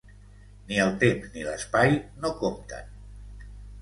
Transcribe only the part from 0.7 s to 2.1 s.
el temps ni l'espai